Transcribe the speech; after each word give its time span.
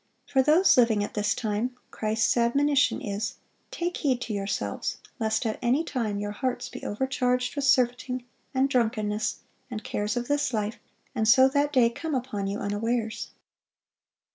For 0.25 0.41
those 0.41 0.77
living 0.77 1.03
at 1.03 1.13
this 1.13 1.35
time, 1.35 1.77
Christ's 1.91 2.35
admonition 2.35 3.01
is: 3.01 3.35
"Take 3.69 3.97
heed 3.97 4.19
to 4.21 4.33
yourselves, 4.33 4.97
lest 5.19 5.45
at 5.45 5.59
any 5.61 5.83
time 5.83 6.17
your 6.17 6.31
hearts 6.31 6.69
be 6.69 6.83
overcharged 6.83 7.55
with 7.55 7.65
surfeiting, 7.65 8.23
and 8.51 8.67
drunkenness, 8.67 9.41
and 9.69 9.83
cares 9.83 10.17
of 10.17 10.27
this 10.27 10.53
life, 10.55 10.79
and 11.13 11.27
so 11.27 11.47
that 11.49 11.71
day 11.71 11.91
come 11.91 12.15
upon 12.15 12.47
you 12.47 12.57
unawares." 12.57 13.29